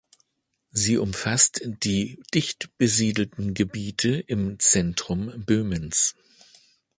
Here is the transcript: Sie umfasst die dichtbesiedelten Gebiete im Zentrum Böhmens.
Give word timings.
Sie 0.71 0.97
umfasst 0.97 1.61
die 1.83 2.23
dichtbesiedelten 2.33 3.53
Gebiete 3.53 4.19
im 4.21 4.57
Zentrum 4.59 5.45
Böhmens. 5.45 6.15